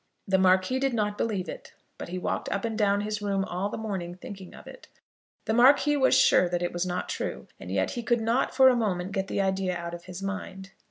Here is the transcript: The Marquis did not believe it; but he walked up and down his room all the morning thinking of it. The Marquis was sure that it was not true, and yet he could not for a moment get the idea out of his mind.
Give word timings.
The 0.27 0.39
Marquis 0.39 0.79
did 0.79 0.95
not 0.95 1.15
believe 1.15 1.47
it; 1.47 1.73
but 1.99 2.09
he 2.09 2.17
walked 2.17 2.49
up 2.49 2.65
and 2.65 2.75
down 2.75 3.01
his 3.01 3.21
room 3.21 3.45
all 3.45 3.69
the 3.69 3.77
morning 3.77 4.15
thinking 4.15 4.55
of 4.55 4.65
it. 4.65 4.87
The 5.45 5.53
Marquis 5.53 5.95
was 5.95 6.15
sure 6.15 6.49
that 6.49 6.63
it 6.63 6.73
was 6.73 6.87
not 6.87 7.07
true, 7.07 7.45
and 7.59 7.71
yet 7.71 7.91
he 7.91 8.01
could 8.01 8.19
not 8.19 8.55
for 8.55 8.67
a 8.67 8.75
moment 8.75 9.11
get 9.11 9.27
the 9.27 9.41
idea 9.41 9.77
out 9.77 9.93
of 9.93 10.05
his 10.05 10.23
mind. 10.23 10.71